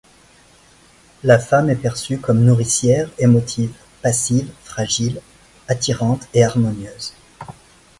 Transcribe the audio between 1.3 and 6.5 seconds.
femme est perçue comme nourricière, émotive, passive, fragile, attirante et